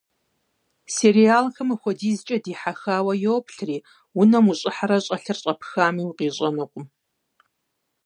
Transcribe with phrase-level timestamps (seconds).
[0.95, 3.77] Сериалхэм апхуэдизкӏэ дихьэхауэ йоплъри,
[4.19, 6.85] унэм ущӏыхьэрэ щӏэлъыр щӏэпхами, укъищӏэнукъым.